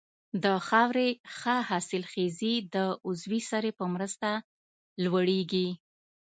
د 0.43 0.45
خاورې 0.67 1.09
ښه 1.37 1.55
حاصلخېزي 1.69 2.55
د 2.75 2.75
عضوي 3.07 3.41
سرې 3.49 3.71
په 3.79 3.85
مرسته 3.93 4.29
لوړیږي. 5.03 5.67